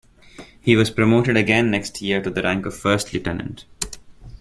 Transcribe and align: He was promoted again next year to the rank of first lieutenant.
He 0.59 0.75
was 0.75 0.89
promoted 0.89 1.37
again 1.37 1.69
next 1.69 2.01
year 2.01 2.23
to 2.23 2.31
the 2.31 2.41
rank 2.41 2.65
of 2.65 2.75
first 2.75 3.13
lieutenant. 3.13 3.65